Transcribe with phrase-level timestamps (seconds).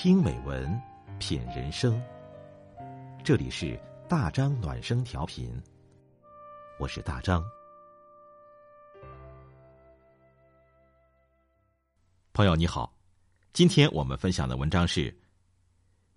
[0.00, 0.80] 听美文，
[1.18, 2.00] 品人生。
[3.24, 3.76] 这里是
[4.08, 5.60] 大张暖声调频，
[6.78, 7.42] 我是大张。
[12.32, 12.94] 朋友你好，
[13.52, 15.12] 今天我们分享的文章是：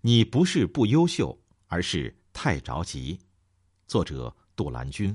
[0.00, 1.36] 你不是不优秀，
[1.66, 3.18] 而是太着急。
[3.88, 5.12] 作者杜兰君。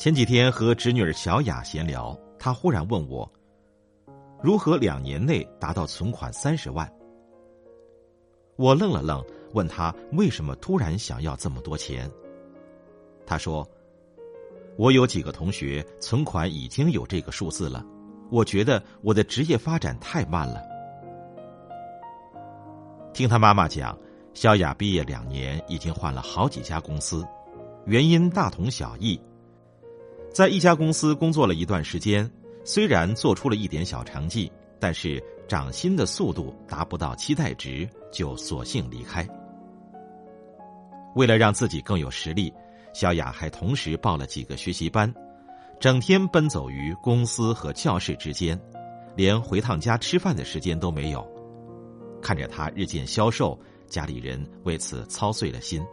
[0.00, 3.30] 前几天和侄女儿小雅闲聊，她忽然问我
[4.42, 6.90] ：“如何两年内达到存款三十万？”
[8.56, 9.22] 我愣了愣，
[9.52, 12.10] 问她为什么突然想要这么多钱。
[13.26, 13.68] 她说
[14.78, 17.84] ：“我有几个同学存款已经有这个数字了，
[18.30, 20.62] 我觉得我的职业发展太慢了。”
[23.12, 23.94] 听她妈妈讲，
[24.32, 27.22] 小雅毕业两年，已经换了好几家公司，
[27.84, 29.20] 原因大同小异。
[30.32, 32.28] 在一家公司工作了一段时间，
[32.64, 39.28] 虽然做出了一点小成绩，但是涨薪的速度达不到期待值，就索性离开。
[41.16, 42.52] 为了让自己更有实力，
[42.94, 45.12] 小雅还同时报了几个学习班，
[45.80, 48.58] 整天奔走于公司和教室之间，
[49.16, 51.26] 连回趟家吃饭的时间都没有。
[52.22, 53.58] 看着她日渐消瘦，
[53.88, 55.84] 家里人为此操碎了心。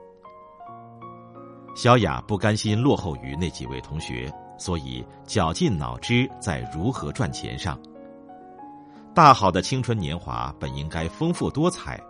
[1.78, 7.80] 小雅不甘心落后于那几位同学，所以绞尽脑汁在如何赚钱上。
[9.14, 12.02] 大好的青春年华本应该丰富多彩，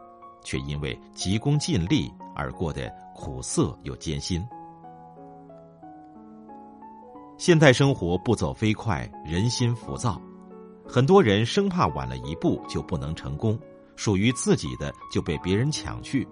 [0.41, 4.41] 却因为急功近利而过得苦涩又艰辛。
[7.37, 10.21] 现代生活步骤飞快，人心浮躁，
[10.87, 13.59] 很多人生怕晚了一步就不能成功，
[13.97, 16.25] 属于自己的就被别人抢去，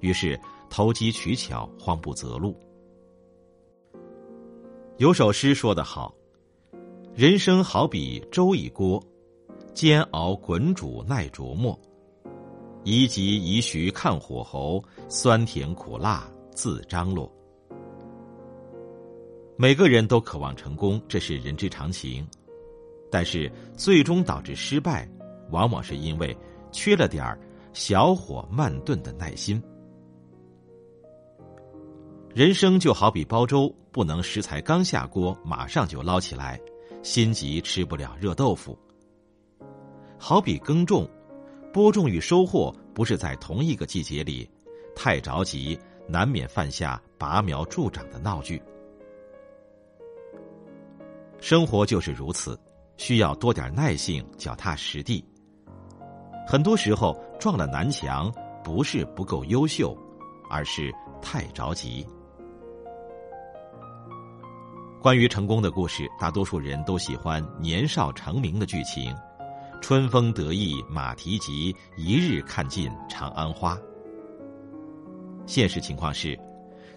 [0.00, 0.40] 于是。
[0.68, 2.56] 投机取巧，慌不择路。
[4.98, 6.14] 有首诗说得好
[7.14, 9.02] ：“人生好比粥一锅，
[9.72, 11.78] 煎熬滚煮耐琢磨。
[12.84, 17.32] 宜急宜徐看火候，酸甜苦辣自张罗。”
[19.56, 22.26] 每个人都渴望成功，这是人之常情。
[23.10, 25.08] 但是，最终导致失败，
[25.50, 26.36] 往往是因为
[26.70, 27.40] 缺了点儿
[27.72, 29.62] 小火慢炖的耐心。
[32.34, 36.60] 人生就好比煲粥，不能食材刚下锅马上就捞起来，
[37.02, 38.78] 心急吃不了热豆腐。
[40.18, 41.08] 好比耕种，
[41.72, 44.48] 播种与收获不是在同一个季节里，
[44.94, 48.62] 太着急难免犯下拔苗助长的闹剧。
[51.40, 52.58] 生活就是如此，
[52.98, 55.24] 需要多点耐性，脚踏实地。
[56.46, 59.96] 很多时候撞了南墙，不是不够优秀，
[60.50, 62.06] 而是太着急。
[65.00, 69.14] 关于成功的故事，大多数人都喜欢年少成名的剧情，
[69.80, 73.78] 春风得意马蹄疾，一日看尽长安花。
[75.46, 76.36] 现实情况是，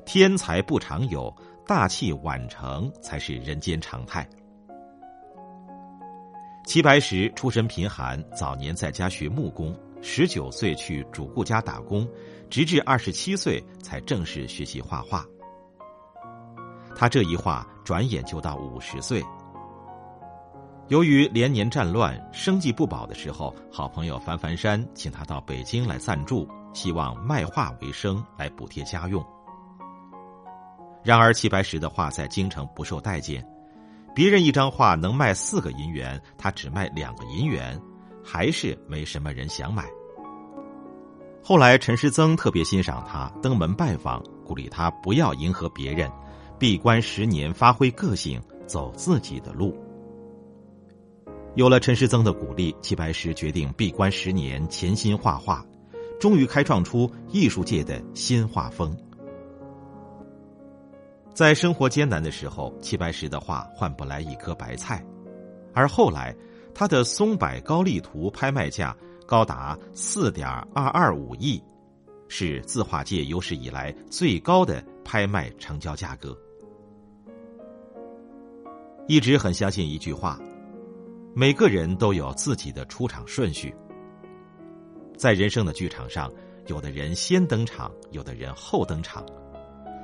[0.04, 1.34] 天才不常有，
[1.68, 4.28] 大器晚成才是人间常态。
[6.66, 12.08] 齐白石出身贫寒，早年在家学木工，十九岁去主顾家打工，
[12.50, 15.24] 直至二十七岁才正式学习画画。
[17.02, 19.26] 他这一画，转眼就到五十岁。
[20.88, 29.26] 由于连年战乱，生计不保的时候，好朋友樊樊山请他到北京来暂住，希望卖画为生，来补贴家用。
[31.02, 33.44] 然而，齐白石的画在京城不受待见，
[34.14, 37.82] 别人一张画能卖四个银元，他只卖两个银元，
[38.24, 39.86] 还是没什么人想买。
[41.44, 46.08] 后来，陈师曾特别欣赏他，登门拜访，鼓励他不要迎合别人。
[46.62, 49.76] 闭关十年，发挥个性，走自己的路。
[51.56, 55.66] 有了陈师曾的鼓励，齐白石决定闭关十年，潜心画画，
[56.20, 58.96] 终于开创出艺术界的新画风。
[61.34, 65.04] 在生活艰难的时候，齐白石的画换不来一颗白菜，
[65.74, 66.32] 而后来
[66.76, 71.60] 他的松柏高丽图拍卖价高达四点二二五亿，
[72.28, 76.38] 是字画界有史以来最高的拍卖成交价格。
[79.12, 80.40] 一直很相信一句话：
[81.36, 83.76] 每个人都有自己的出场顺序。
[85.18, 86.32] 在人生的剧场上，
[86.68, 89.22] 有的人先登场，有的人后登场。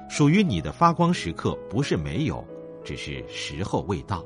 [0.09, 2.45] 属于你的发光时刻不是没有，
[2.83, 4.25] 只是时候未到。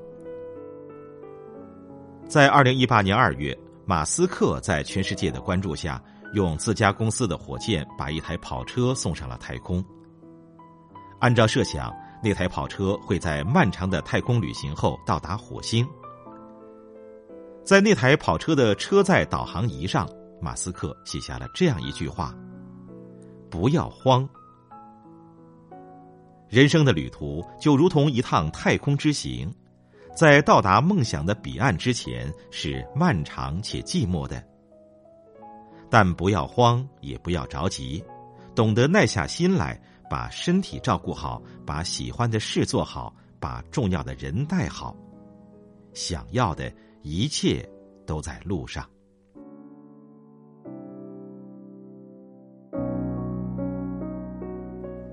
[2.27, 3.55] 在二零一八年二月，
[3.85, 9.85] 马斯克在全世界的关注下，用自家公司的火箭把一台跑车送上了太空。
[11.19, 11.93] 按照设想，
[12.23, 15.87] 那台跑车会在漫长的太空旅行后到达火星。
[17.63, 20.07] 在那台跑车的车载导航仪上，
[20.39, 22.35] 马斯克写下了这样一句话
[23.49, 24.27] ：“不要慌。”
[26.49, 29.51] 人生的旅途就如同一趟太空之行。
[30.13, 34.43] 在到达梦想的彼岸之前，是漫长且寂寞的。
[35.89, 38.03] 但不要慌，也不要着急，
[38.53, 44.93] 懂得耐下心来，把身体照顾好，把喜欢的事做好，把重要的人带好，
[45.93, 46.69] 想要的
[47.01, 47.65] 一切
[48.05, 48.85] 都在路上。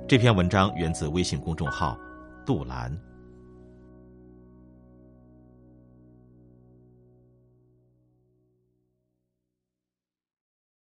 [0.08, 1.96] 这篇文章源自微信公众号
[2.44, 2.92] “杜兰”。